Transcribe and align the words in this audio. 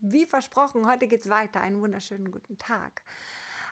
wie 0.00 0.26
versprochen, 0.26 0.86
heute 0.86 1.06
geht's 1.06 1.28
weiter. 1.28 1.60
Einen 1.60 1.80
wunderschönen 1.80 2.30
guten 2.30 2.58
Tag. 2.58 3.02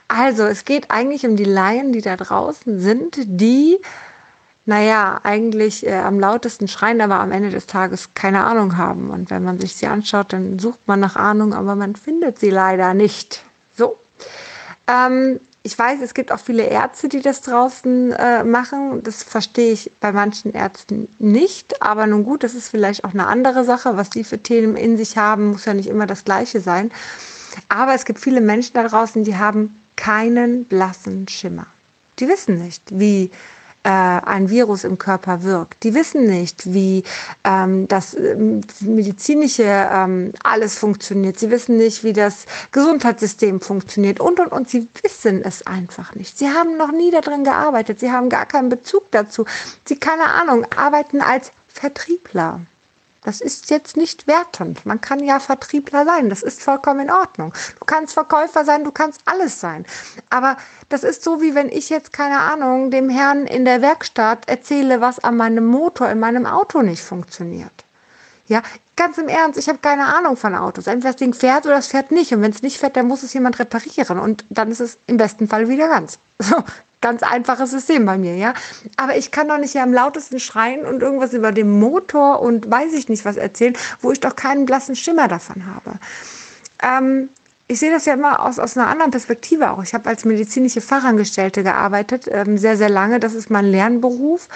Also, 0.09 0.45
es 0.45 0.65
geht 0.65 0.91
eigentlich 0.91 1.27
um 1.27 1.37
die 1.37 1.45
Laien, 1.45 1.93
die 1.93 2.03
da 2.03 2.17
draußen 2.17 2.81
sind, 2.81 3.17
die, 3.19 3.79
naja, 4.67 5.21
eigentlich 5.23 5.87
äh, 5.87 5.95
am 5.95 6.21
lautesten 6.21 6.69
schreien, 6.69 7.01
aber 7.01 7.21
am 7.21 7.33
Ende 7.33 7.51
des 7.51 7.67
Tages 7.67 8.11
keine 8.15 8.45
Ahnung 8.45 8.77
haben. 8.77 9.11
Und 9.11 9.31
wenn 9.31 9.45
man 9.45 9.59
sich 9.59 9.75
sie 9.75 9.87
anschaut, 9.87 10.33
dann 10.33 10.59
sucht 10.59 10.81
man 10.87 11.01
nach 11.01 11.17
Ahnung, 11.17 11.55
aber 11.55 11.75
man 11.75 11.97
findet 11.97 12.39
sie 12.39 12.51
leider 12.51 12.95
nicht. 12.95 13.43
So. 13.77 13.99
Ähm, 14.87 15.41
ich 15.69 15.79
weiß, 15.79 16.01
es 16.01 16.15
gibt 16.15 16.33
auch 16.33 16.41
viele 16.41 16.65
Ärzte, 16.65 17.11
die 17.11 17.21
das 17.21 17.43
draußen 17.43 18.13
äh, 18.13 18.43
machen. 18.43 19.03
Das 19.03 19.23
verstehe 19.23 19.73
ich 19.73 19.93
bei 20.01 20.13
manchen 20.13 20.55
Ärzten 20.55 21.09
nicht. 21.19 21.83
Aber 21.83 22.07
nun 22.07 22.25
gut, 22.25 22.43
das 22.43 22.55
ist 22.55 22.71
vielleicht 22.71 23.05
auch 23.05 23.13
eine 23.13 23.27
andere 23.27 23.65
Sache. 23.65 23.99
Was 23.99 24.09
die 24.09 24.25
für 24.25 24.43
Themen 24.43 24.77
in 24.77 24.97
sich 24.97 25.19
haben, 25.19 25.49
muss 25.49 25.67
ja 25.67 25.75
nicht 25.75 25.91
immer 25.91 26.07
das 26.07 26.25
Gleiche 26.25 26.63
sein. 26.63 26.91
Aber 27.69 27.93
es 27.93 28.07
gibt 28.07 28.19
viele 28.19 28.41
Menschen 28.41 28.73
da 28.73 28.89
draußen, 28.89 29.25
die 29.25 29.37
haben 29.37 29.79
keinen 29.97 30.65
blassen 30.65 31.29
Schimmer. 31.29 31.67
Die 32.19 32.29
wissen 32.29 32.65
nicht, 32.65 32.83
wie 32.89 33.31
äh, 33.85 33.89
ein 33.91 34.51
Virus 34.51 34.85
im 34.85 34.99
Körper 34.99 35.43
wirkt. 35.43 35.83
Die 35.85 35.95
wissen 35.95 36.27
nicht, 36.27 36.73
wie 36.73 37.05
ähm, 37.45 37.89
das 37.89 38.15
ähm, 38.15 38.61
medizinische 38.81 39.63
ähm, 39.65 40.33
alles 40.43 40.79
funktioniert. 40.79 41.39
Sie 41.39 41.51
wissen 41.51 41.77
nicht, 41.77 42.05
wie 42.05 42.13
das 42.13 42.47
Gesundheitssystem 42.73 43.61
funktioniert 43.61 44.21
und 44.21 44.41
und 44.41 44.53
und. 44.53 44.69
Sie 44.69 44.89
wissen 45.03 45.43
es 45.45 45.67
einfach 45.67 46.15
nicht. 46.15 46.39
Sie 46.39 46.49
haben 46.49 46.77
noch 46.77 46.93
nie 46.93 47.11
darin 47.11 47.45
gearbeitet. 47.45 48.01
Sie 48.01 48.11
haben 48.11 48.29
gar 48.29 48.47
keinen 48.47 48.69
Bezug 48.69 49.11
dazu. 49.11 49.45
Sie 49.85 49.97
keine 49.97 50.25
Ahnung 50.25 50.67
arbeiten 50.77 51.21
als 51.21 51.53
Vertriebler. 51.69 52.61
Das 53.29 53.43
ist 53.43 53.69
jetzt 53.69 53.99
nicht 53.99 54.27
wertend. 54.27 54.87
Man 54.87 55.03
kann 55.03 55.23
ja 55.23 55.39
Vertriebler 55.39 56.07
sein. 56.07 56.31
Das 56.31 56.43
ist 56.43 56.63
vollkommen 56.63 57.01
in 57.01 57.11
Ordnung. 57.11 57.53
Du 57.79 57.85
kannst 57.85 58.15
Verkäufer 58.15 58.65
sein, 58.65 58.85
du 58.85 58.91
kannst 58.91 59.21
alles 59.27 59.61
sein. 59.61 59.85
Aber 60.31 60.57
das 60.89 61.05
ist 61.05 61.23
so, 61.23 61.43
wie 61.43 61.55
wenn 61.55 61.69
ich 61.69 61.91
jetzt, 61.91 62.15
keine 62.15 62.39
Ahnung, 62.39 62.91
dem 62.91 63.11
Herrn 63.11 63.47
in 63.47 63.67
der 63.67 63.83
Werkstatt 63.83 64.49
erzähle, 64.49 65.03
was 65.03 65.19
an 65.19 65.37
meinem 65.37 65.67
Motor 65.67 66.09
in 66.09 66.21
meinem 66.21 66.47
Auto 66.47 66.81
nicht 66.81 67.03
funktioniert. 67.03 67.85
Ja, 68.47 68.63
ganz 68.97 69.19
im 69.19 69.29
Ernst, 69.29 69.59
ich 69.59 69.69
habe 69.69 69.77
keine 69.77 70.07
Ahnung 70.07 70.39
von 70.39 70.55
Autos. 70.55 70.87
Entweder 70.87 71.11
das 71.13 71.17
Ding 71.17 71.35
fährt 71.35 71.67
oder 71.67 71.77
es 71.77 71.89
fährt 71.89 72.11
nicht. 72.11 72.33
Und 72.33 72.41
wenn 72.41 72.53
es 72.53 72.63
nicht 72.63 72.79
fährt, 72.79 72.97
dann 72.97 73.09
muss 73.09 73.23
es 73.23 73.35
jemand 73.35 73.59
reparieren. 73.59 74.21
Und 74.21 74.47
dann 74.49 74.71
ist 74.71 74.81
es 74.81 74.97
im 75.07 75.19
besten 75.19 75.49
Fall 75.49 75.69
wieder 75.69 75.89
ganz. 75.89 76.19
So, 76.41 76.57
ganz 77.01 77.23
einfaches 77.23 77.71
System 77.71 78.05
bei 78.05 78.19
mir, 78.19 78.37
ja. 78.37 78.55
Aber 78.97 79.17
ich 79.17 79.31
kann 79.31 79.49
doch 79.49 79.59
nicht 79.59 79.75
ja 79.75 79.83
am 79.83 79.93
lautesten 79.93 80.41
schreien 80.41 80.85
und 80.85 81.03
irgendwas 81.03 81.33
über 81.33 81.53
den 81.53 81.79
Motor 81.79 82.41
und 82.41 82.71
weiß 82.71 82.93
ich 82.95 83.09
nicht 83.09 83.25
was 83.25 83.37
erzählen, 83.37 83.77
wo 84.01 84.13
ich 84.13 84.21
doch 84.21 84.37
keinen 84.37 84.67
blassen 84.67 84.97
Schimmer 84.97 85.29
davon 85.29 85.65
habe. 85.67 85.99
Ähm, 86.83 87.29
ich 87.71 87.81
sehe 87.81 87.91
das 87.91 88.07
ja 88.07 88.15
immer 88.15 88.41
aus, 88.45 88.59
aus 88.59 88.77
einer 88.77 88.89
anderen 88.89 89.11
Perspektive 89.11 89.71
auch. 89.71 89.83
Ich 89.83 89.93
habe 89.93 90.09
als 90.09 90.25
medizinische 90.25 90.81
Fachangestellte 90.81 91.63
gearbeitet, 91.63 92.25
ähm, 92.31 92.57
sehr, 92.57 92.79
sehr 92.79 92.89
lange. 92.89 93.21
Das 93.21 93.35
ist 93.35 93.51
mein 93.51 93.67
Lernberuf. 93.67 94.49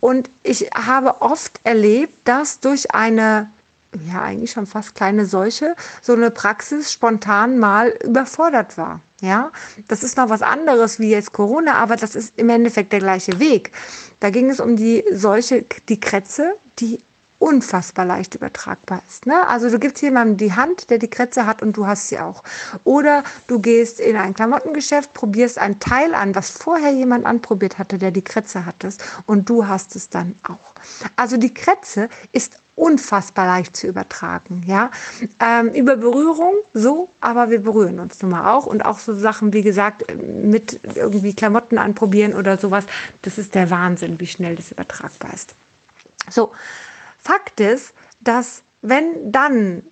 Und 0.00 0.28
ich 0.42 0.70
habe 0.74 1.22
oft 1.22 1.60
erlebt, 1.62 2.26
dass 2.26 2.58
durch 2.58 2.92
eine 2.92 3.48
ja 4.12 4.22
eigentlich 4.22 4.50
schon 4.50 4.66
fast 4.66 4.94
kleine 4.94 5.26
Seuche, 5.26 5.76
so 6.02 6.12
eine 6.12 6.30
Praxis 6.30 6.92
spontan 6.92 7.58
mal 7.58 7.94
überfordert 8.04 8.76
war. 8.76 9.00
Ja, 9.20 9.50
das 9.88 10.02
ist 10.02 10.18
noch 10.18 10.28
was 10.28 10.42
anderes 10.42 10.98
wie 10.98 11.10
jetzt 11.10 11.32
Corona, 11.32 11.74
aber 11.76 11.96
das 11.96 12.14
ist 12.14 12.34
im 12.36 12.50
Endeffekt 12.50 12.92
der 12.92 12.98
gleiche 12.98 13.38
Weg. 13.38 13.72
Da 14.20 14.30
ging 14.30 14.50
es 14.50 14.60
um 14.60 14.76
die 14.76 15.04
Seuche, 15.10 15.64
die 15.88 15.98
Kretze, 15.98 16.54
die 16.78 16.98
unfassbar 17.38 18.04
leicht 18.04 18.34
übertragbar 18.34 19.02
ist. 19.08 19.26
Ne? 19.26 19.46
Also 19.46 19.70
du 19.70 19.78
gibst 19.78 20.02
jemandem 20.02 20.36
die 20.36 20.54
Hand, 20.54 20.90
der 20.90 20.98
die 20.98 21.08
Kretze 21.08 21.46
hat 21.46 21.62
und 21.62 21.76
du 21.76 21.86
hast 21.86 22.08
sie 22.08 22.18
auch. 22.18 22.42
Oder 22.84 23.24
du 23.46 23.60
gehst 23.60 24.00
in 24.00 24.16
ein 24.16 24.34
Klamottengeschäft, 24.34 25.12
probierst 25.12 25.58
ein 25.58 25.78
Teil 25.78 26.14
an, 26.14 26.34
was 26.34 26.50
vorher 26.50 26.92
jemand 26.92 27.26
anprobiert 27.26 27.78
hatte, 27.78 27.98
der 27.98 28.10
die 28.10 28.22
Kretze 28.22 28.64
hattest 28.64 29.02
und 29.26 29.48
du 29.48 29.66
hast 29.66 29.96
es 29.96 30.08
dann 30.08 30.34
auch. 30.44 30.74
Also 31.16 31.36
die 31.36 31.52
Kretze 31.52 32.08
ist 32.32 32.58
unfassbar 32.76 33.46
leicht 33.46 33.74
zu 33.74 33.86
übertragen, 33.86 34.62
ja. 34.66 34.90
Ähm, 35.40 35.70
über 35.70 35.96
Berührung 35.96 36.54
so, 36.74 37.08
aber 37.20 37.50
wir 37.50 37.60
berühren 37.60 37.98
uns 37.98 38.20
nun 38.22 38.30
mal 38.30 38.54
auch 38.54 38.66
und 38.66 38.84
auch 38.84 38.98
so 38.98 39.14
Sachen, 39.14 39.54
wie 39.54 39.62
gesagt, 39.62 40.04
mit 40.14 40.80
irgendwie 40.94 41.34
Klamotten 41.34 41.78
anprobieren 41.78 42.34
oder 42.34 42.58
sowas, 42.58 42.84
das 43.22 43.38
ist 43.38 43.54
der 43.54 43.70
Wahnsinn, 43.70 44.20
wie 44.20 44.26
schnell 44.26 44.56
das 44.56 44.70
übertragbar 44.70 45.32
ist. 45.32 45.54
So, 46.30 46.52
Fakt 47.18 47.60
ist, 47.60 47.94
dass 48.20 48.62
wenn 48.82 49.32
dann 49.32 49.82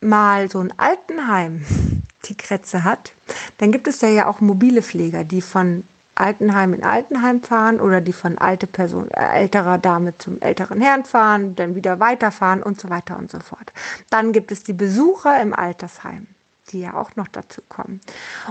mal 0.00 0.48
so 0.50 0.60
ein 0.60 0.72
Altenheim 0.78 1.66
die 2.26 2.36
Krätze 2.36 2.84
hat, 2.84 3.12
dann 3.58 3.72
gibt 3.72 3.88
es 3.88 4.00
ja 4.02 4.26
auch 4.26 4.40
mobile 4.40 4.82
Pfleger, 4.82 5.24
die 5.24 5.42
von 5.42 5.84
Altenheim 6.20 6.74
in 6.74 6.84
Altenheim 6.84 7.42
fahren 7.42 7.80
oder 7.80 8.00
die 8.00 8.12
von 8.12 8.38
alte 8.38 8.66
Person, 8.66 9.10
äh, 9.10 9.40
älterer 9.40 9.78
Dame 9.78 10.16
zum 10.18 10.40
älteren 10.40 10.80
Herrn 10.80 11.04
fahren, 11.04 11.56
dann 11.56 11.74
wieder 11.74 11.98
weiterfahren 11.98 12.62
und 12.62 12.80
so 12.80 12.90
weiter 12.90 13.16
und 13.18 13.30
so 13.30 13.40
fort. 13.40 13.72
Dann 14.10 14.32
gibt 14.32 14.52
es 14.52 14.62
die 14.62 14.74
Besucher 14.74 15.40
im 15.40 15.54
Altersheim 15.54 16.26
die 16.72 16.80
ja 16.80 16.94
auch 16.94 17.16
noch 17.16 17.28
dazu 17.28 17.60
kommen. 17.68 18.00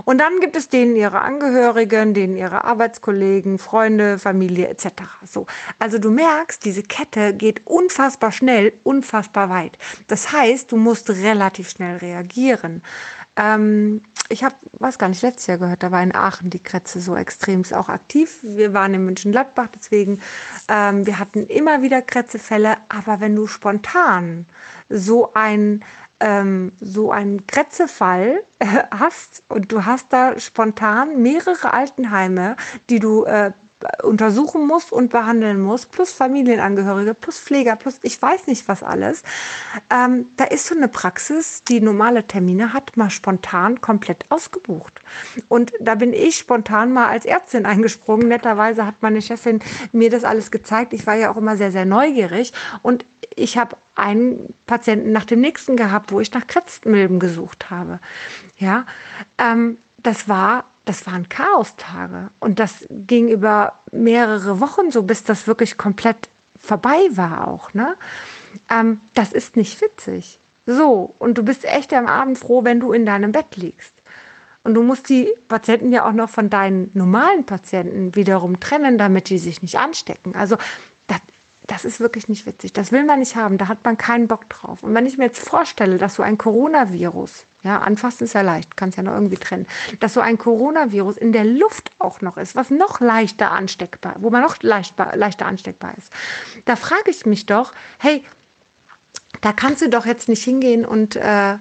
Und 0.04 0.18
dann 0.18 0.40
gibt 0.40 0.56
es 0.56 0.68
denen 0.68 0.96
ihre 0.96 1.20
Angehörigen, 1.20 2.14
denen 2.14 2.36
ihre 2.36 2.64
Arbeitskollegen, 2.64 3.58
Freunde, 3.58 4.18
Familie 4.18 4.68
etc. 4.68 4.86
So, 5.24 5.46
also 5.78 5.98
du 5.98 6.10
merkst, 6.10 6.64
diese 6.64 6.82
Kette 6.82 7.34
geht 7.34 7.66
unfassbar 7.66 8.32
schnell, 8.32 8.72
unfassbar 8.84 9.48
weit. 9.48 9.78
Das 10.08 10.32
heißt, 10.32 10.72
du 10.72 10.76
musst 10.76 11.10
relativ 11.10 11.70
schnell 11.70 11.96
reagieren. 11.96 12.82
Ähm, 13.36 14.02
ich 14.30 14.44
habe, 14.44 14.54
was 14.72 14.98
gar 14.98 15.08
nicht, 15.08 15.22
letztes 15.22 15.48
Jahr 15.48 15.58
gehört, 15.58 15.82
da 15.82 15.90
war 15.90 16.02
in 16.02 16.14
Aachen 16.14 16.50
die 16.50 16.60
Kretze 16.60 17.00
so 17.00 17.16
extrem 17.16 17.64
auch 17.72 17.88
aktiv. 17.88 18.38
Wir 18.42 18.72
waren 18.72 18.94
in 18.94 19.04
München-Gladbach, 19.04 19.68
deswegen, 19.74 20.22
ähm, 20.68 21.04
wir 21.04 21.18
hatten 21.18 21.46
immer 21.46 21.82
wieder 21.82 22.00
Kretzefälle, 22.00 22.76
aber 22.88 23.20
wenn 23.20 23.34
du 23.34 23.48
spontan 23.48 24.46
so 24.88 25.32
ein 25.34 25.84
ähm, 26.20 26.72
so 26.80 27.10
einen 27.10 27.46
Kretzefall 27.46 28.42
äh, 28.58 28.66
hast 28.90 29.42
und 29.48 29.72
du 29.72 29.84
hast 29.84 30.06
da 30.10 30.38
spontan 30.38 31.22
mehrere 31.22 31.72
Altenheime, 31.72 32.56
die 32.88 33.00
du 33.00 33.24
äh, 33.24 33.52
untersuchen 34.02 34.66
muss 34.66 34.92
und 34.92 35.10
behandeln 35.10 35.60
muss, 35.60 35.86
plus 35.86 36.12
Familienangehörige, 36.12 37.14
plus 37.14 37.38
Pfleger, 37.38 37.76
plus 37.76 37.98
ich 38.02 38.20
weiß 38.20 38.46
nicht 38.46 38.68
was 38.68 38.82
alles. 38.82 39.22
Ähm, 39.90 40.26
da 40.36 40.44
ist 40.44 40.66
so 40.66 40.74
eine 40.74 40.88
Praxis, 40.88 41.64
die 41.64 41.80
normale 41.80 42.26
Termine 42.26 42.74
hat, 42.74 42.96
mal 42.96 43.10
spontan 43.10 43.80
komplett 43.80 44.26
ausgebucht. 44.30 45.00
Und 45.48 45.72
da 45.80 45.94
bin 45.94 46.12
ich 46.12 46.36
spontan 46.36 46.92
mal 46.92 47.08
als 47.08 47.24
Ärztin 47.24 47.64
eingesprungen. 47.64 48.28
Netterweise 48.28 48.84
hat 48.84 48.96
meine 49.00 49.22
Chefin 49.22 49.60
mir 49.92 50.10
das 50.10 50.24
alles 50.24 50.50
gezeigt. 50.50 50.92
Ich 50.92 51.06
war 51.06 51.14
ja 51.14 51.30
auch 51.30 51.36
immer 51.36 51.56
sehr, 51.56 51.72
sehr 51.72 51.86
neugierig 51.86 52.52
und 52.82 53.06
ich 53.36 53.58
habe 53.58 53.76
einen 53.94 54.54
Patienten 54.66 55.12
nach 55.12 55.24
dem 55.24 55.40
nächsten 55.40 55.76
gehabt, 55.76 56.12
wo 56.12 56.20
ich 56.20 56.32
nach 56.32 56.46
Krebsmilben 56.46 57.18
gesucht 57.20 57.70
habe. 57.70 57.98
Ja, 58.58 58.86
ähm, 59.38 59.78
das 59.98 60.28
war 60.28 60.64
das 60.90 61.06
waren 61.06 61.28
Chaostage. 61.28 62.30
Und 62.40 62.58
das 62.58 62.86
ging 62.90 63.28
über 63.28 63.74
mehrere 63.92 64.60
Wochen 64.60 64.90
so, 64.90 65.04
bis 65.04 65.22
das 65.24 65.46
wirklich 65.46 65.78
komplett 65.78 66.28
vorbei 66.60 66.98
war 67.12 67.48
auch. 67.48 67.74
Ne? 67.74 67.96
Ähm, 68.70 69.00
das 69.14 69.32
ist 69.32 69.56
nicht 69.56 69.80
witzig. 69.80 70.38
So, 70.66 71.14
und 71.18 71.38
du 71.38 71.42
bist 71.42 71.64
echt 71.64 71.92
am 71.92 72.06
Abend 72.06 72.38
froh, 72.38 72.64
wenn 72.64 72.80
du 72.80 72.92
in 72.92 73.06
deinem 73.06 73.32
Bett 73.32 73.56
liegst. 73.56 73.92
Und 74.62 74.74
du 74.74 74.82
musst 74.82 75.08
die 75.08 75.32
Patienten 75.48 75.90
ja 75.90 76.06
auch 76.06 76.12
noch 76.12 76.28
von 76.28 76.50
deinen 76.50 76.90
normalen 76.92 77.46
Patienten 77.46 78.14
wiederum 78.14 78.60
trennen, 78.60 78.98
damit 78.98 79.30
die 79.30 79.38
sich 79.38 79.62
nicht 79.62 79.78
anstecken. 79.78 80.34
Also 80.34 80.56
das, 81.70 81.84
ist 81.84 82.00
wirklich 82.00 82.28
nicht 82.28 82.46
witzig. 82.46 82.72
Das 82.72 82.90
will 82.90 83.04
man 83.04 83.20
nicht 83.20 83.36
haben. 83.36 83.56
Da 83.56 83.68
hat 83.68 83.84
man 83.84 83.96
keinen 83.96 84.26
Bock 84.26 84.48
drauf. 84.48 84.82
Und 84.82 84.92
wenn 84.94 85.06
ich 85.06 85.18
mir 85.18 85.26
jetzt 85.26 85.46
vorstelle, 85.46 85.98
dass 85.98 86.16
so 86.16 86.22
ein 86.22 86.36
Coronavirus 86.36 87.44
ja, 87.62 87.78
anfassen 87.78 88.24
ist 88.24 88.32
ja 88.32 88.40
leicht, 88.40 88.76
kannst 88.76 88.96
ja 88.96 89.04
noch 89.04 89.12
irgendwie 89.12 89.36
trennen. 89.36 89.66
Dass 90.00 90.14
so 90.14 90.20
ein 90.20 90.38
Coronavirus 90.38 91.16
in 91.16 91.32
der 91.32 91.44
Luft 91.44 91.92
auch 91.98 92.22
noch 92.22 92.38
ist, 92.38 92.56
was 92.56 92.70
noch 92.70 93.00
leichter 93.00 93.52
ansteckbar, 93.52 94.16
wo 94.18 94.30
man 94.30 94.42
noch 94.42 94.56
leichter, 94.62 95.14
leichter 95.14 95.46
ansteckbar 95.46 95.94
ist. 95.96 96.12
Da 96.64 96.74
frage 96.74 97.10
ich 97.10 97.24
mich 97.26 97.46
doch, 97.46 97.72
hey, 97.98 98.24
da 99.42 99.52
kannst 99.52 99.82
du 99.82 99.88
doch 99.88 100.06
jetzt 100.06 100.28
nicht 100.28 100.42
hingehen 100.42 100.84
und 100.84 101.16
äh, 101.16 101.56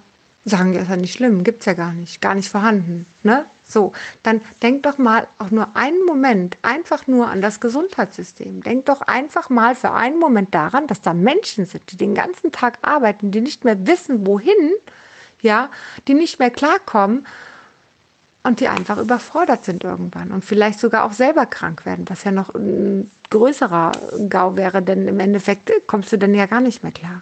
sagen, 0.45 0.73
ja, 0.73 0.81
ist 0.81 0.89
ja 0.89 0.95
nicht 0.95 1.13
schlimm, 1.13 1.43
gibt's 1.43 1.65
ja 1.65 1.73
gar 1.73 1.93
nicht, 1.93 2.21
gar 2.21 2.35
nicht 2.35 2.49
vorhanden, 2.49 3.05
ne? 3.23 3.45
So, 3.67 3.93
dann 4.23 4.41
denk 4.63 4.81
doch 4.83 4.97
mal 4.97 5.27
auch 5.37 5.51
nur 5.51 5.75
einen 5.75 6.03
Moment 6.05 6.57
einfach 6.63 7.05
nur 7.05 7.27
an 7.27 7.39
das 7.39 7.59
Gesundheitssystem. 7.59 8.63
Denk 8.63 8.87
doch 8.87 9.01
einfach 9.01 9.51
mal 9.51 9.75
für 9.75 9.91
einen 9.91 10.17
Moment 10.17 10.55
daran, 10.55 10.87
dass 10.87 11.01
da 11.01 11.13
Menschen 11.13 11.67
sind, 11.67 11.91
die 11.91 11.97
den 11.97 12.15
ganzen 12.15 12.51
Tag 12.51 12.79
arbeiten, 12.81 13.29
die 13.29 13.41
nicht 13.41 13.65
mehr 13.65 13.85
wissen, 13.85 14.25
wohin, 14.25 14.71
ja, 15.41 15.69
die 16.07 16.15
nicht 16.15 16.39
mehr 16.39 16.49
klarkommen 16.49 17.27
und 18.41 18.59
die 18.59 18.69
einfach 18.69 18.97
überfordert 18.97 19.65
sind 19.65 19.83
irgendwann 19.83 20.31
und 20.31 20.43
vielleicht 20.43 20.79
sogar 20.79 21.03
auch 21.03 21.13
selber 21.13 21.45
krank 21.45 21.85
werden, 21.85 22.05
was 22.09 22.23
ja 22.23 22.31
noch 22.31 22.55
ein 22.55 23.11
größerer 23.29 23.91
Gau 24.29 24.55
wäre, 24.55 24.81
denn 24.81 25.07
im 25.07 25.19
Endeffekt 25.19 25.71
kommst 25.85 26.11
du 26.11 26.17
dann 26.17 26.33
ja 26.33 26.47
gar 26.47 26.61
nicht 26.61 26.81
mehr 26.81 26.91
klar. 26.91 27.21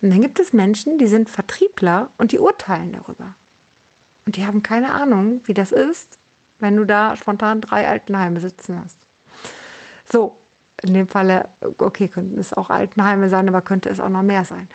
Und 0.00 0.10
dann 0.10 0.20
gibt 0.20 0.38
es 0.38 0.52
Menschen, 0.52 0.98
die 0.98 1.06
sind 1.08 1.28
Vertriebler 1.28 2.10
und 2.18 2.32
die 2.32 2.38
urteilen 2.38 2.92
darüber. 2.92 3.34
Und 4.26 4.36
die 4.36 4.46
haben 4.46 4.62
keine 4.62 4.92
Ahnung, 4.92 5.40
wie 5.46 5.54
das 5.54 5.72
ist, 5.72 6.18
wenn 6.60 6.76
du 6.76 6.84
da 6.84 7.16
spontan 7.16 7.60
drei 7.60 7.88
Altenheime 7.88 8.40
sitzen 8.40 8.80
hast. 8.82 8.96
So, 10.10 10.36
in 10.82 10.94
dem 10.94 11.08
Falle, 11.08 11.48
okay, 11.78 12.08
könnten 12.08 12.38
es 12.38 12.52
auch 12.52 12.70
Altenheime 12.70 13.28
sein, 13.28 13.48
aber 13.48 13.62
könnte 13.62 13.88
es 13.88 14.00
auch 14.00 14.08
noch 14.08 14.22
mehr 14.22 14.44
sein. 14.44 14.68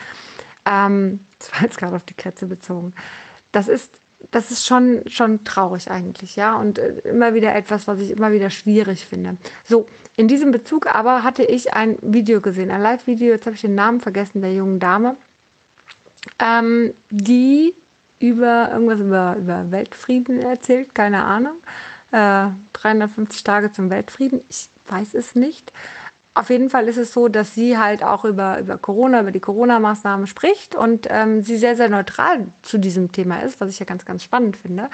Ähm, 0.66 1.22
das 1.40 1.54
war 1.54 1.62
jetzt 1.62 1.78
gerade 1.78 1.96
auf 1.96 2.04
die 2.04 2.14
Kretze 2.14 2.46
bezogen. 2.46 2.94
Das 3.52 3.68
ist, 3.68 3.92
das 4.32 4.52
ist 4.52 4.66
schon, 4.66 5.04
schon 5.08 5.44
traurig 5.44 5.90
eigentlich, 5.92 6.36
ja, 6.36 6.56
und 6.56 6.80
äh, 6.80 7.00
immer 7.04 7.34
wieder 7.34 7.56
etwas, 7.56 7.88
was 7.88 8.00
ich 8.00 8.12
immer 8.12 8.32
wieder 8.32 8.50
schwierig 8.50 9.06
finde. 9.06 9.38
So, 9.64 9.88
in 10.16 10.28
diesem 10.28 10.52
Bezug 10.52 10.88
aber 10.88 11.24
hatte 11.24 11.44
ich 11.44 11.74
ein 11.74 11.98
Video 12.02 12.42
gesehen, 12.42 12.72
ein 12.72 12.82
Live-Video, 12.82 13.34
jetzt 13.34 13.46
habe 13.46 13.56
ich 13.56 13.62
den 13.62 13.76
Namen 13.76 14.00
vergessen, 14.02 14.42
der 14.42 14.54
jungen 14.54 14.80
Dame, 14.80 15.16
ähm, 16.40 16.94
die 17.10 17.74
über 18.20 18.70
irgendwas 18.72 19.00
über, 19.00 19.36
über 19.38 19.72
Weltfrieden 19.72 20.42
erzählt, 20.42 20.96
keine 20.96 21.26
Ahnung. 21.26 21.58
Äh, 22.12 22.48
350 22.74 23.44
Tage 23.44 23.72
zum 23.74 23.90
Weltfrieden, 23.90 24.42
ich 24.50 24.70
weiß 24.88 25.14
es 25.14 25.36
nicht. 25.36 25.72
Auf 26.36 26.50
jeden 26.50 26.72
Fall 26.72 26.88
ist 26.88 26.98
es 26.98 27.14
so, 27.14 27.28
dass 27.28 27.54
sie 27.54 27.78
halt 27.78 28.04
auch 28.04 28.26
über, 28.26 28.60
über 28.60 28.78
Corona, 28.78 29.22
über 29.22 29.32
die 29.32 29.40
Corona-Maßnahmen 29.40 30.26
spricht 30.26 30.74
und 30.74 31.08
ähm, 31.10 31.44
sie 31.44 31.58
sehr, 31.58 31.76
sehr 31.76 31.90
neutral 31.90 32.48
zu 32.64 32.80
diesem 32.80 33.12
Thema 33.12 33.42
ist, 33.42 33.62
was 33.62 33.70
ich 33.70 33.80
ja 33.80 33.86
ganz, 33.86 34.04
ganz 34.04 34.24
spannend 34.24 34.58
finde. 34.58 34.90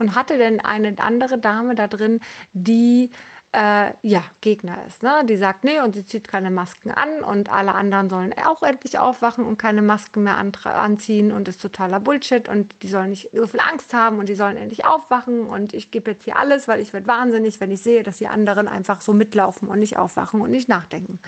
Und 0.00 0.16
hatte 0.16 0.36
denn 0.36 0.58
eine 0.58 0.96
andere 0.98 1.38
Dame 1.38 1.76
da 1.76 1.86
drin, 1.86 2.20
die 2.52 3.10
äh, 3.52 3.92
ja, 4.02 4.24
Gegner 4.40 4.86
ist. 4.86 5.02
Ne? 5.02 5.22
Die 5.24 5.36
sagt, 5.36 5.64
nee, 5.64 5.80
und 5.80 5.94
sie 5.94 6.06
zieht 6.06 6.28
keine 6.28 6.50
Masken 6.50 6.92
an 6.92 7.24
und 7.24 7.50
alle 7.50 7.74
anderen 7.74 8.08
sollen 8.08 8.32
auch 8.32 8.62
endlich 8.62 8.98
aufwachen 8.98 9.44
und 9.44 9.58
keine 9.58 9.82
Masken 9.82 10.22
mehr 10.22 10.36
anziehen 10.36 11.32
und 11.32 11.48
ist 11.48 11.60
totaler 11.60 11.98
Bullshit 11.98 12.48
und 12.48 12.82
die 12.82 12.88
sollen 12.88 13.10
nicht 13.10 13.30
so 13.32 13.46
viel 13.48 13.60
Angst 13.60 13.92
haben 13.92 14.18
und 14.18 14.28
die 14.28 14.36
sollen 14.36 14.56
endlich 14.56 14.84
aufwachen 14.84 15.46
und 15.46 15.74
ich 15.74 15.90
gebe 15.90 16.12
jetzt 16.12 16.24
hier 16.24 16.36
alles, 16.36 16.68
weil 16.68 16.80
ich 16.80 16.92
werde 16.92 17.08
wahnsinnig, 17.08 17.58
wenn 17.58 17.72
ich 17.72 17.82
sehe, 17.82 18.04
dass 18.04 18.18
die 18.18 18.28
anderen 18.28 18.68
einfach 18.68 19.00
so 19.00 19.12
mitlaufen 19.12 19.68
und 19.68 19.80
nicht 19.80 19.96
aufwachen 19.96 20.40
und 20.40 20.50
nicht 20.52 20.68
nachdenken. 20.68 21.18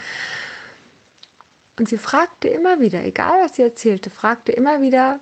Und 1.78 1.88
sie 1.88 1.98
fragte 1.98 2.46
immer 2.46 2.80
wieder, 2.80 3.02
egal 3.02 3.42
was 3.42 3.56
sie 3.56 3.62
erzählte, 3.62 4.10
fragte 4.10 4.52
immer 4.52 4.80
wieder, 4.80 5.18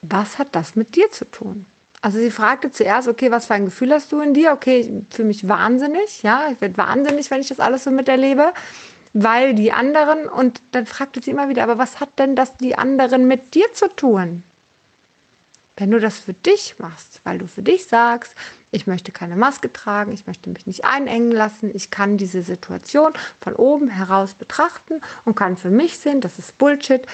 was 0.00 0.38
hat 0.38 0.48
das 0.56 0.74
mit 0.74 0.96
dir 0.96 1.08
zu 1.12 1.24
tun? 1.30 1.66
Also 2.02 2.18
sie 2.18 2.32
fragte 2.32 2.72
zuerst, 2.72 3.06
okay, 3.06 3.30
was 3.30 3.46
für 3.46 3.54
ein 3.54 3.64
Gefühl 3.64 3.92
hast 3.92 4.10
du 4.10 4.20
in 4.20 4.34
dir? 4.34 4.52
Okay, 4.52 5.04
fühle 5.10 5.28
mich 5.28 5.48
wahnsinnig, 5.48 6.24
ja, 6.24 6.48
ich 6.50 6.60
werde 6.60 6.76
wahnsinnig, 6.76 7.30
wenn 7.30 7.40
ich 7.40 7.48
das 7.48 7.60
alles 7.60 7.84
so 7.84 7.92
miterlebe, 7.92 8.52
weil 9.12 9.54
die 9.54 9.72
anderen, 9.72 10.28
und 10.28 10.60
dann 10.72 10.84
fragte 10.86 11.22
sie 11.22 11.30
immer 11.30 11.48
wieder, 11.48 11.62
aber 11.62 11.78
was 11.78 12.00
hat 12.00 12.18
denn 12.18 12.34
das 12.34 12.56
die 12.56 12.76
anderen 12.76 13.28
mit 13.28 13.54
dir 13.54 13.72
zu 13.72 13.88
tun? 13.88 14.42
Wenn 15.76 15.92
du 15.92 16.00
das 16.00 16.18
für 16.18 16.32
dich 16.32 16.74
machst, 16.78 17.20
weil 17.22 17.38
du 17.38 17.46
für 17.46 17.62
dich 17.62 17.86
sagst, 17.86 18.34
ich 18.72 18.88
möchte 18.88 19.12
keine 19.12 19.36
Maske 19.36 19.72
tragen, 19.72 20.12
ich 20.12 20.26
möchte 20.26 20.50
mich 20.50 20.66
nicht 20.66 20.84
einengen 20.84 21.30
lassen, 21.30 21.70
ich 21.72 21.92
kann 21.92 22.16
diese 22.16 22.42
Situation 22.42 23.12
von 23.40 23.54
oben 23.54 23.88
heraus 23.88 24.34
betrachten 24.34 25.00
und 25.24 25.36
kann 25.36 25.56
für 25.56 25.70
mich 25.70 25.98
sehen, 25.98 26.20
das 26.20 26.40
ist 26.40 26.58
Bullshit, 26.58 27.06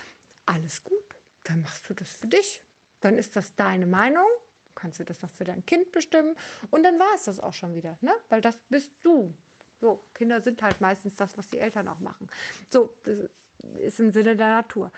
alles 0.46 0.82
gut, 0.82 1.04
dann 1.44 1.60
machst 1.60 1.90
du 1.90 1.94
das 1.94 2.10
für 2.10 2.26
dich. 2.26 2.62
Dann 3.00 3.18
ist 3.18 3.36
das 3.36 3.54
deine 3.54 3.86
Meinung 3.86 4.26
kannst 4.78 5.00
du 5.00 5.04
das 5.04 5.22
noch 5.22 5.30
für 5.30 5.44
dein 5.44 5.66
Kind 5.66 5.92
bestimmen 5.92 6.36
und 6.70 6.82
dann 6.82 6.98
war 6.98 7.14
es 7.14 7.24
das 7.24 7.40
auch 7.40 7.54
schon 7.54 7.74
wieder, 7.74 7.98
ne? 8.00 8.14
Weil 8.28 8.40
das 8.40 8.58
bist 8.68 8.92
du. 9.02 9.32
So, 9.80 10.00
Kinder 10.14 10.40
sind 10.40 10.62
halt 10.62 10.80
meistens 10.80 11.16
das, 11.16 11.36
was 11.38 11.48
die 11.48 11.58
Eltern 11.58 11.88
auch 11.88 12.00
machen. 12.00 12.28
So, 12.70 12.94
das 13.04 13.18
ist 13.80 14.00
im 14.00 14.12
Sinne 14.12 14.36
der 14.36 14.48
Natur. 14.48 14.92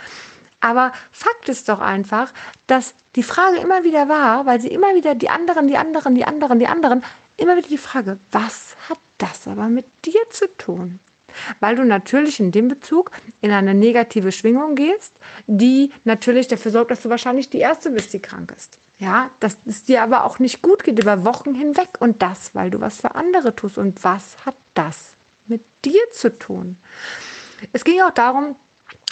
Aber 0.61 0.93
Fakt 1.11 1.49
ist 1.49 1.69
doch 1.69 1.81
einfach, 1.81 2.32
dass 2.67 2.94
die 3.17 3.23
Frage 3.23 3.59
immer 3.59 3.82
wieder 3.85 4.09
war, 4.09 4.47
weil 4.47 4.61
sie 4.61 4.69
immer 4.69 4.94
wieder 4.94 5.15
die 5.15 5.31
anderen, 5.31 5.69
die 5.69 5.77
anderen, 5.77 6.15
die 6.15 6.25
anderen, 6.25 6.59
die 6.59 6.67
anderen, 6.67 7.03
immer 7.37 7.56
wieder 7.56 7.69
die 7.69 7.79
Frage, 7.79 8.19
was 8.31 8.76
hat 8.88 8.99
das 9.19 9.49
aber 9.49 9.69
mit 9.69 9.87
dir 10.05 10.21
zu 10.31 10.47
tun? 10.56 11.00
Weil 11.61 11.77
du 11.77 11.85
natürlich 11.85 12.41
in 12.41 12.53
dem 12.53 12.69
Bezug 12.69 13.11
in 13.41 13.50
eine 13.53 13.75
negative 13.75 14.32
Schwingung 14.32 14.75
gehst, 14.75 15.12
die 15.47 15.91
natürlich 16.05 16.49
dafür 16.49 16.73
sorgt, 16.73 16.91
dass 16.91 17.03
du 17.03 17.11
wahrscheinlich 17.11 17.50
die 17.50 17.59
Erste 17.59 17.91
bist, 17.91 18.12
die 18.12 18.21
krank 18.21 18.53
ist. 18.56 18.79
Ja, 18.99 19.31
dass 19.41 19.56
es 19.65 19.85
dir 19.85 20.03
aber 20.03 20.25
auch 20.25 20.38
nicht 20.38 20.61
gut 20.61 20.85
geht 20.85 20.99
über 20.99 21.25
Wochen 21.25 21.55
hinweg 21.55 21.88
und 22.00 22.21
das, 22.21 22.55
weil 22.55 22.71
du 22.71 22.81
was 22.82 22.99
für 22.99 23.15
andere 23.15 23.56
tust. 23.56 23.79
Und 23.79 24.05
was 24.05 24.37
hat 24.44 24.56
das 24.75 25.15
mit 25.47 25.62
dir 25.87 26.03
zu 26.12 26.38
tun? 26.38 26.77
Es 27.73 27.85
ging 27.85 28.00
auch 28.03 28.11
darum, 28.11 28.56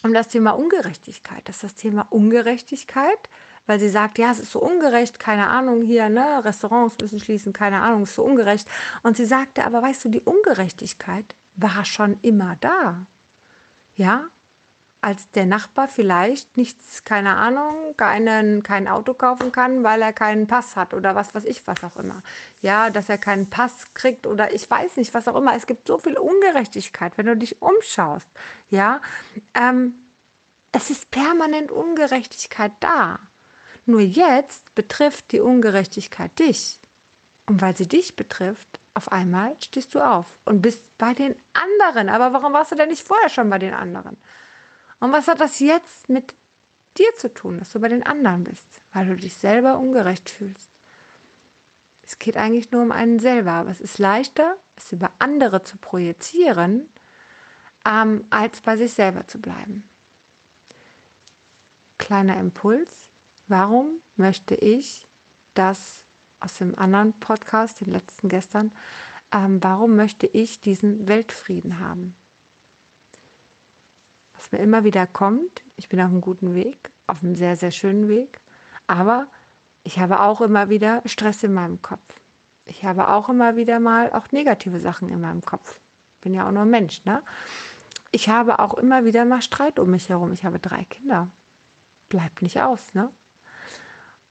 um 0.02 0.12
das 0.12 0.28
Thema 0.28 0.52
Ungerechtigkeit. 0.52 1.42
Das 1.46 1.56
ist 1.56 1.64
das 1.64 1.74
Thema 1.74 2.06
Ungerechtigkeit, 2.10 3.18
weil 3.66 3.80
sie 3.80 3.88
sagt, 3.88 4.18
ja, 4.18 4.30
es 4.30 4.38
ist 4.38 4.52
so 4.52 4.60
ungerecht, 4.60 5.18
keine 5.18 5.48
Ahnung 5.48 5.82
hier, 5.82 6.08
ne, 6.08 6.44
Restaurants 6.44 6.96
müssen 7.00 7.20
schließen, 7.20 7.52
keine 7.52 7.82
Ahnung, 7.82 8.02
es 8.02 8.10
ist 8.10 8.16
so 8.16 8.24
ungerecht. 8.24 8.68
Und 9.02 9.16
sie 9.16 9.26
sagte, 9.26 9.64
aber 9.64 9.82
weißt 9.82 10.04
du, 10.04 10.08
die 10.08 10.20
Ungerechtigkeit 10.20 11.34
war 11.58 11.84
schon 11.84 12.18
immer 12.22 12.56
da. 12.60 13.06
Ja, 13.96 14.28
als 15.00 15.30
der 15.30 15.46
Nachbar 15.46 15.86
vielleicht 15.86 16.56
nichts, 16.56 17.04
keine 17.04 17.36
Ahnung, 17.36 17.96
keinen, 17.96 18.62
kein 18.62 18.88
Auto 18.88 19.14
kaufen 19.14 19.52
kann, 19.52 19.84
weil 19.84 20.02
er 20.02 20.12
keinen 20.12 20.46
Pass 20.46 20.74
hat 20.74 20.92
oder 20.92 21.14
was 21.14 21.34
weiß 21.34 21.44
ich, 21.44 21.66
was 21.66 21.84
auch 21.84 21.96
immer. 21.96 22.22
Ja, 22.62 22.90
dass 22.90 23.08
er 23.08 23.18
keinen 23.18 23.48
Pass 23.48 23.94
kriegt 23.94 24.26
oder 24.26 24.52
ich 24.52 24.68
weiß 24.68 24.96
nicht, 24.96 25.14
was 25.14 25.28
auch 25.28 25.36
immer. 25.36 25.54
Es 25.54 25.66
gibt 25.66 25.86
so 25.86 25.98
viel 25.98 26.16
Ungerechtigkeit, 26.16 27.12
wenn 27.16 27.26
du 27.26 27.36
dich 27.36 27.62
umschaust. 27.62 28.26
Ja, 28.70 29.00
ähm, 29.54 29.94
es 30.72 30.90
ist 30.90 31.10
permanent 31.10 31.70
Ungerechtigkeit 31.70 32.72
da. 32.80 33.20
Nur 33.86 34.00
jetzt 34.00 34.74
betrifft 34.74 35.32
die 35.32 35.40
Ungerechtigkeit 35.40 36.36
dich. 36.38 36.78
Und 37.46 37.62
weil 37.62 37.76
sie 37.76 37.88
dich 37.88 38.16
betrifft, 38.16 38.77
auf 38.98 39.12
einmal 39.12 39.56
stehst 39.62 39.94
du 39.94 40.00
auf 40.00 40.26
und 40.44 40.60
bist 40.60 40.98
bei 40.98 41.14
den 41.14 41.36
anderen. 41.54 42.08
Aber 42.08 42.32
warum 42.32 42.52
warst 42.52 42.72
du 42.72 42.76
denn 42.76 42.88
nicht 42.88 43.06
vorher 43.06 43.30
schon 43.30 43.48
bei 43.48 43.58
den 43.58 43.72
anderen? 43.72 44.18
Und 44.98 45.12
was 45.12 45.28
hat 45.28 45.40
das 45.40 45.60
jetzt 45.60 46.08
mit 46.08 46.34
dir 46.98 47.14
zu 47.16 47.32
tun, 47.32 47.60
dass 47.60 47.70
du 47.70 47.78
bei 47.80 47.88
den 47.88 48.04
anderen 48.04 48.42
bist, 48.42 48.66
weil 48.92 49.06
du 49.06 49.14
dich 49.14 49.34
selber 49.34 49.78
ungerecht 49.78 50.28
fühlst? 50.28 50.68
Es 52.02 52.18
geht 52.18 52.36
eigentlich 52.36 52.72
nur 52.72 52.82
um 52.82 52.90
einen 52.90 53.20
selber, 53.20 53.52
aber 53.52 53.70
es 53.70 53.80
ist 53.80 53.98
leichter, 53.98 54.56
es 54.76 54.90
über 54.90 55.12
andere 55.20 55.62
zu 55.62 55.76
projizieren, 55.76 56.92
ähm, 57.86 58.26
als 58.30 58.60
bei 58.60 58.76
sich 58.76 58.92
selber 58.92 59.28
zu 59.28 59.38
bleiben. 59.38 59.88
Kleiner 61.98 62.38
Impuls. 62.40 63.08
Warum 63.46 64.02
möchte 64.16 64.56
ich 64.56 65.06
das 65.54 66.04
aus 66.40 66.58
dem 66.58 66.78
anderen 66.78 67.12
Podcast, 67.14 67.80
den 67.80 67.90
letzten 67.90 68.28
gestern, 68.28 68.72
ähm, 69.32 69.62
warum 69.62 69.96
möchte 69.96 70.26
ich 70.26 70.60
diesen 70.60 71.08
Weltfrieden 71.08 71.78
haben? 71.78 72.14
was 74.38 74.52
mir 74.52 74.58
immer 74.58 74.84
wieder 74.84 75.06
kommt. 75.06 75.62
Ich 75.76 75.88
bin 75.88 76.00
auf 76.00 76.06
einem 76.06 76.20
guten 76.20 76.54
Weg, 76.54 76.90
auf 77.06 77.22
einem 77.22 77.34
sehr, 77.34 77.56
sehr 77.56 77.72
schönen 77.72 78.08
Weg. 78.08 78.40
Aber 78.86 79.26
ich 79.84 79.98
habe 79.98 80.20
auch 80.20 80.40
immer 80.40 80.70
wieder 80.70 81.02
Stress 81.06 81.42
in 81.42 81.52
meinem 81.52 81.82
Kopf. 81.82 82.20
Ich 82.64 82.84
habe 82.84 83.08
auch 83.08 83.28
immer 83.28 83.56
wieder 83.56 83.80
mal 83.80 84.12
auch 84.12 84.30
negative 84.30 84.80
Sachen 84.80 85.08
in 85.08 85.20
meinem 85.20 85.44
Kopf. 85.44 85.80
Bin 86.20 86.34
ja 86.34 86.46
auch 86.46 86.52
nur 86.52 86.64
Mensch, 86.64 87.04
ne? 87.04 87.22
Ich 88.10 88.28
habe 88.28 88.58
auch 88.58 88.74
immer 88.74 89.04
wieder 89.04 89.24
mal 89.24 89.42
Streit 89.42 89.78
um 89.78 89.90
mich 89.90 90.08
herum. 90.08 90.32
Ich 90.32 90.44
habe 90.44 90.58
drei 90.58 90.84
Kinder. 90.84 91.28
Bleibt 92.08 92.40
nicht 92.42 92.60
aus, 92.60 92.94
ne? 92.94 93.10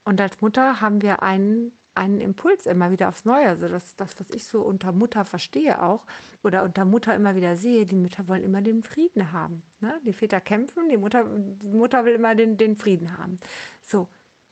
Und 0.04 0.20
als 0.20 0.40
Mutter 0.40 0.80
haben 0.80 1.02
wir 1.02 1.22
einen 1.22 1.72
einen 1.98 2.20
Impuls 2.20 2.66
immer 2.66 2.90
wieder 2.90 3.08
aufs 3.08 3.24
Neue. 3.24 3.48
Also 3.48 3.68
das, 3.68 3.96
das, 3.96 4.18
was 4.18 4.30
ich 4.30 4.44
so 4.44 4.62
unter 4.62 4.92
Mutter 4.92 5.24
verstehe 5.24 5.82
auch 5.82 6.06
oder 6.42 6.62
unter 6.62 6.84
Mutter 6.84 7.14
immer 7.14 7.36
wieder 7.36 7.56
sehe, 7.56 7.84
die 7.84 7.96
Mütter 7.96 8.28
wollen 8.28 8.44
immer 8.44 8.62
den 8.62 8.82
Frieden 8.82 9.32
haben. 9.32 9.64
Ne? 9.80 10.00
Die 10.06 10.12
Väter 10.12 10.40
kämpfen, 10.40 10.88
die 10.88 10.96
Mutter, 10.96 11.24
die 11.24 11.68
Mutter 11.68 12.04
will 12.04 12.14
immer 12.14 12.34
den, 12.34 12.56
den 12.56 12.76
Frieden 12.76 13.18
haben. 13.18 13.38
So, 13.82 14.08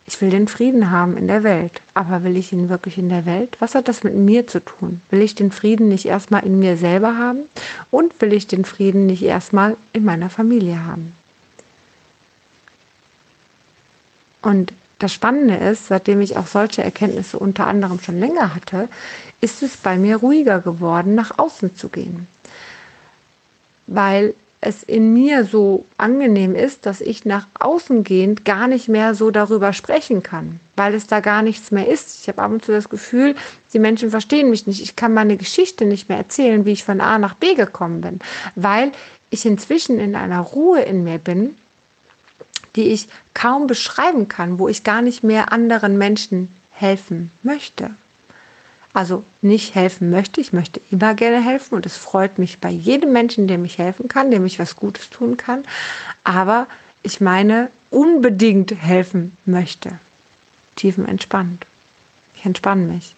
ich 0.07 0.21
will 0.21 0.31
den 0.31 0.49
Frieden 0.49 0.91
haben 0.91 1.17
in 1.17 1.29
der 1.29 1.43
Welt. 1.43 1.81
Aber 1.95 2.25
will 2.25 2.37
ich 2.37 2.53
ihn 2.53 2.69
wirklich 2.69 2.99
in 2.99 3.09
der 3.09 3.27
Welt? 3.27 3.57
Was 3.61 3.75
hat 3.75 3.89
das 3.89 4.05
mit 4.05 4.15
mir 4.15 4.47
zu 4.47 4.65
tun? 4.65 5.01
Will 5.11 5.23
ich 5.23 5.35
den 5.35 5.53
Frieden 5.53 5.89
nicht 5.89 6.07
erstmal 6.07 6.45
in 6.45 6.59
mir 6.59 6.77
selber 6.77 7.17
haben? 7.17 7.41
Und 7.91 8.21
will 8.21 8.33
ich 8.33 8.47
den 8.47 8.65
Frieden 8.65 9.07
nicht 9.07 9.23
erstmal 9.23 9.77
in 9.93 10.05
meiner 10.05 10.31
Familie 10.31 10.85
haben? 10.85 11.13
Und 14.43 14.73
das 14.99 15.13
Spannende 15.13 15.57
ist, 15.57 15.89
seitdem 15.89 16.21
ich 16.21 16.37
auch 16.37 16.47
solche 16.47 16.83
Erkenntnisse 16.83 17.39
unter 17.39 17.67
anderem 17.67 18.01
schon 18.01 18.19
länger 18.19 18.55
hatte, 18.55 18.89
ist 19.41 19.63
es 19.63 19.77
bei 19.77 19.99
mir 19.99 20.17
ruhiger 20.17 20.61
geworden, 20.61 21.15
nach 21.15 21.39
außen 21.39 21.77
zu 21.77 21.89
gehen. 21.89 22.27
Weil 23.87 24.35
es 24.63 24.83
in 24.83 25.13
mir 25.13 25.45
so 25.45 25.85
angenehm 25.99 26.55
ist, 26.55 26.87
dass 26.87 27.01
ich 27.01 27.25
nach 27.25 27.47
außen 27.61 28.05
gehend 28.05 28.45
gar 28.45 28.67
nicht 28.67 28.89
mehr 28.89 29.15
so 29.15 29.31
darüber 29.31 29.73
sprechen 29.75 30.23
kann, 30.23 30.61
weil 30.77 30.95
es 30.95 31.07
da 31.07 31.21
gar 31.21 31.43
nichts 31.43 31.71
mehr 31.71 31.87
ist. 31.89 32.23
Ich 32.23 32.29
habe 32.29 32.43
ab 32.43 32.51
und 32.51 32.65
zu 32.65 32.73
das 32.73 32.89
Gefühl, 32.89 33.37
die 33.75 33.79
Menschen 33.79 34.11
verstehen 34.11 34.51
mich 34.51 34.67
nicht. 34.67 34.83
Ich 34.83 34.97
kann 34.97 35.13
meine 35.13 35.37
Geschichte 35.37 35.85
nicht 35.85 36.09
mehr 36.09 36.19
erzählen, 36.19 36.65
wie 36.65 36.73
ich 36.73 36.85
von 36.85 37.01
A 37.01 37.19
nach 37.19 37.35
B 37.35 37.55
gekommen 37.55 38.01
bin, 38.01 38.19
weil 38.55 38.93
ich 39.31 39.45
inzwischen 39.45 40.01
in 40.01 40.15
einer 40.15 40.41
Ruhe 40.41 40.81
in 40.81 41.05
mir 41.05 41.19
bin, 41.19 41.55
die 42.77 42.89
ich 42.89 43.09
kaum 43.35 43.67
beschreiben 43.67 44.29
kann, 44.29 44.59
wo 44.59 44.69
ich 44.69 44.85
gar 44.85 45.03
nicht 45.03 45.25
mehr 45.25 45.53
anderen 45.53 45.99
Menschen 45.99 46.55
helfen 46.71 47.33
möchte. 47.43 47.91
Also 48.93 49.25
nicht 49.43 49.75
helfen 49.75 50.09
möchte, 50.11 50.41
ich 50.41 50.53
möchte 50.53 50.81
immer 50.91 51.15
gerne 51.15 51.43
helfen 51.43 51.75
und 51.75 51.85
es 51.85 51.97
freut 51.97 52.39
mich 52.39 52.61
bei 52.61 52.71
jedem 52.71 53.13
Menschen, 53.13 53.47
dem 53.47 53.65
ich 53.65 53.79
helfen 53.79 54.09
kann, 54.09 54.31
dem 54.31 54.47
ich 54.47 54.59
was 54.59 54.77
Gutes 54.77 55.11
tun 55.11 55.37
kann. 55.37 55.65
Aber 56.25 56.67
ich 57.03 57.21
meine, 57.21 57.71
unbedingt 57.91 58.75
helfen 58.75 59.37
möchte. 59.45 59.99
Tiefenentspannt. 60.77 61.67
Ich 62.35 62.45
entspanne 62.45 62.87
mich. 62.87 63.15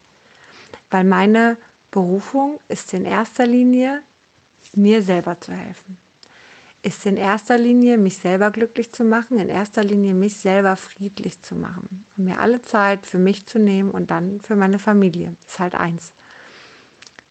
Weil 0.90 1.04
meine 1.04 1.56
Berufung 1.90 2.60
ist 2.68 2.92
in 2.92 3.04
erster 3.04 3.46
Linie, 3.46 4.02
mir 4.74 5.02
selber 5.02 5.40
zu 5.40 5.52
helfen 5.52 5.96
ist 6.88 7.04
in 7.04 7.18
erster 7.18 7.58
Linie, 7.58 7.98
mich 7.98 8.16
selber 8.16 8.50
glücklich 8.50 8.92
zu 8.92 9.04
machen, 9.04 9.38
in 9.38 9.48
erster 9.48 9.84
Linie 9.84 10.14
mich 10.14 10.36
selber 10.36 10.74
friedlich 10.76 11.40
zu 11.42 11.54
machen. 11.54 12.06
Und 12.16 12.24
mir 12.24 12.40
alle 12.40 12.62
Zeit 12.62 13.04
für 13.04 13.18
mich 13.18 13.46
zu 13.46 13.58
nehmen 13.58 13.90
und 13.90 14.10
dann 14.10 14.40
für 14.40 14.56
meine 14.56 14.78
Familie. 14.78 15.36
Das 15.42 15.54
ist 15.54 15.58
halt 15.60 15.74
eins. 15.74 16.12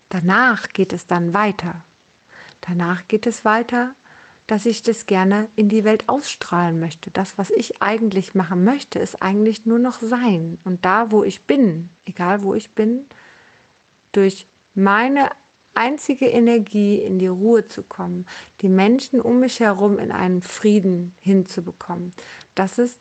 Danach 0.10 0.70
geht 0.70 0.94
es 0.94 1.08
dann 1.08 1.34
weiter. 1.34 1.82
Danach 2.62 3.08
geht 3.08 3.26
es 3.26 3.46
weiter, 3.46 3.96
dass 4.46 4.66
ich 4.66 4.84
das 4.84 5.08
gerne 5.08 5.50
in 5.56 5.70
die 5.70 5.84
Welt 5.84 6.08
ausstrahlen 6.08 6.80
möchte. 6.80 7.10
Das, 7.10 7.38
was 7.38 7.50
ich 7.50 7.82
eigentlich 7.82 8.36
machen 8.36 8.64
möchte, 8.64 9.00
ist 9.00 9.22
eigentlich 9.22 9.66
nur 9.66 9.80
noch 9.80 10.02
sein. 10.02 10.60
Und 10.66 10.86
da, 10.86 11.12
wo 11.12 11.24
ich 11.24 11.42
bin, 11.42 11.90
egal 12.06 12.44
wo 12.44 12.54
ich 12.54 12.70
bin, 12.70 13.08
durch 14.12 14.46
meine 14.76 15.32
einzige 15.78 16.28
Energie, 16.28 16.98
in 16.98 17.20
die 17.20 17.28
Ruhe 17.28 17.66
zu 17.66 17.84
kommen, 17.84 18.26
die 18.62 18.70
Menschen 18.70 19.22
um 19.22 19.40
mich 19.40 19.60
herum 19.60 20.00
in 20.00 20.12
einen 20.12 20.42
Frieden 20.42 21.14
hinzubekommen. 21.22 22.14
Das 22.56 22.78
ist 22.78 23.00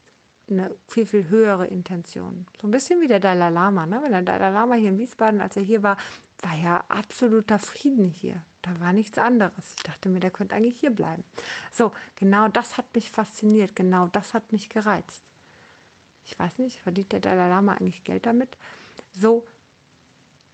eine 0.49 0.75
viel, 0.87 1.06
viel 1.06 1.28
höhere 1.28 1.66
Intention. 1.66 2.47
So 2.61 2.68
ein 2.68 2.71
bisschen 2.71 3.00
wie 3.00 3.09
der 3.09 3.21
Dalai 3.21 3.50
Lama. 3.50 3.87
Ne? 3.87 4.00
Wenn 4.02 4.12
der 4.12 4.23
Dalai 4.23 4.50
Lama 4.50 4.75
hier 4.75 4.90
in 4.90 4.99
Wiesbaden, 4.99 5.40
als 5.40 5.56
er 5.56 5.62
hier 5.62 5.83
war, 5.83 5.97
war 6.40 6.56
ja 6.56 6.85
absoluter 6.88 7.59
Frieden 7.59 8.04
hier. 8.04 8.42
Da 8.62 8.78
war 8.80 8.92
nichts 8.92 9.18
anderes. 9.18 9.75
Ich 9.76 9.83
dachte 9.83 10.09
mir, 10.09 10.21
der 10.21 10.30
könnte 10.30 10.54
eigentlich 10.54 10.78
hier 10.78 10.90
bleiben. 10.90 11.25
So, 11.73 11.92
genau 12.14 12.49
das 12.49 12.76
hat 12.76 12.95
mich 12.95 13.11
fasziniert. 13.11 13.75
Genau 13.75 14.06
das 14.06 14.35
hat 14.35 14.52
mich 14.52 14.68
gereizt. 14.68 15.23
Ich 16.26 16.38
weiß 16.38 16.59
nicht, 16.59 16.80
verdient 16.80 17.12
der 17.12 17.21
Dalai 17.21 17.49
Lama 17.49 17.75
eigentlich 17.75 18.04
Geld 18.04 18.26
damit? 18.26 18.56
So 19.12 19.47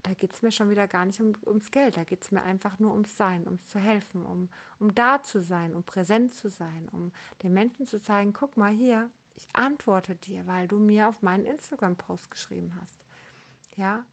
da 0.02 0.14
geht 0.14 0.32
es 0.32 0.42
mir 0.42 0.50
schon 0.50 0.70
wieder 0.70 0.88
gar 0.88 1.04
nicht 1.04 1.20
um, 1.20 1.32
ums 1.46 1.70
Geld, 1.70 1.96
da 1.96 2.04
geht 2.04 2.24
es 2.24 2.32
mir 2.32 2.42
einfach 2.42 2.78
nur 2.78 2.92
ums 2.92 3.16
Sein, 3.16 3.46
ums 3.46 3.68
zu 3.68 3.78
helfen, 3.78 4.26
um, 4.26 4.50
um 4.78 4.94
da 4.94 5.22
zu 5.22 5.40
sein, 5.40 5.74
um 5.74 5.84
präsent 5.84 6.34
zu 6.34 6.50
sein, 6.50 6.88
um 6.90 7.12
den 7.42 7.52
Menschen 7.52 7.86
zu 7.86 8.02
zeigen, 8.02 8.32
guck 8.32 8.56
mal 8.56 8.72
hier, 8.72 9.10
ich 9.34 9.46
antworte 9.54 10.14
dir, 10.14 10.46
weil 10.46 10.68
du 10.68 10.78
mir 10.78 11.08
auf 11.08 11.22
meinen 11.22 11.46
Instagram-Post 11.46 12.30
geschrieben 12.30 12.76
hast. 12.80 12.94
Ja, 13.76 14.04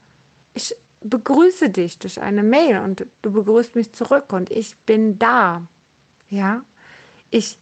ich 0.53 0.75
begrüße 1.01 1.69
dich 1.69 1.98
durch 1.98 2.22
eine 2.22 2.43
Mail 2.43 2.79
und 2.79 3.05
du 3.22 3.31
begrüßt 3.31 3.75
mich 3.75 3.91
zurück 3.93 4.31
und 4.31 4.50
ich 4.50 4.77
bin 4.77 5.17
da. 5.19 5.63
Ja, 6.29 6.62
ich 7.31 7.58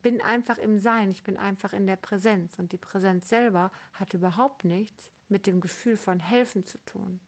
bin 0.00 0.20
einfach 0.20 0.58
im 0.58 0.78
Sein, 0.78 1.10
ich 1.10 1.24
bin 1.24 1.36
einfach 1.36 1.72
in 1.72 1.86
der 1.86 1.96
Präsenz 1.96 2.58
und 2.58 2.72
die 2.72 2.78
Präsenz 2.78 3.28
selber 3.28 3.72
hat 3.92 4.14
überhaupt 4.14 4.64
nichts 4.64 5.10
mit 5.28 5.46
dem 5.46 5.60
Gefühl 5.60 5.96
von 5.96 6.20
helfen 6.20 6.64
zu 6.64 6.78
tun. 6.84 7.20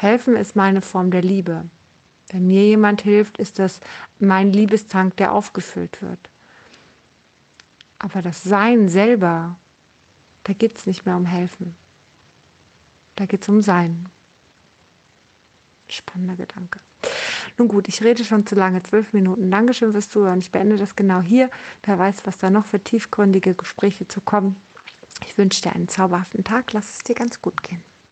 Helfen 0.00 0.36
ist 0.36 0.54
meine 0.54 0.80
Form 0.80 1.10
der 1.10 1.22
Liebe. 1.22 1.64
Wenn 2.28 2.46
mir 2.46 2.64
jemand 2.64 3.00
hilft, 3.00 3.36
ist 3.36 3.58
das 3.58 3.80
mein 4.20 4.52
Liebestank, 4.52 5.16
der 5.16 5.32
aufgefüllt 5.32 6.02
wird. 6.02 6.20
Aber 7.98 8.22
das 8.22 8.44
Sein 8.44 8.88
selber, 8.88 9.56
da 10.44 10.52
geht 10.52 10.78
es 10.78 10.86
nicht 10.86 11.04
mehr 11.04 11.16
um 11.16 11.26
Helfen. 11.26 11.74
Da 13.16 13.26
geht 13.26 13.42
es 13.42 13.48
um 13.48 13.60
Sein. 13.60 14.06
Spannender 15.88 16.36
Gedanke. 16.36 16.78
Nun 17.56 17.66
gut, 17.66 17.88
ich 17.88 18.00
rede 18.00 18.24
schon 18.24 18.46
zu 18.46 18.54
lange, 18.54 18.80
zwölf 18.84 19.12
Minuten. 19.12 19.50
Dankeschön 19.50 19.90
fürs 19.90 20.10
Zuhören. 20.10 20.38
Ich 20.38 20.52
beende 20.52 20.76
das 20.76 20.94
genau 20.94 21.20
hier. 21.20 21.50
Wer 21.82 21.98
weiß, 21.98 22.18
was 22.24 22.38
da 22.38 22.50
noch 22.50 22.66
für 22.66 22.78
tiefgründige 22.78 23.54
Gespräche 23.54 24.06
zu 24.06 24.20
kommen. 24.20 24.54
Ich 25.26 25.36
wünsche 25.36 25.62
dir 25.62 25.72
einen 25.72 25.88
zauberhaften 25.88 26.44
Tag. 26.44 26.72
Lass 26.72 26.98
es 26.98 27.04
dir 27.04 27.16
ganz 27.16 27.42
gut 27.42 27.64
gehen. 27.64 27.82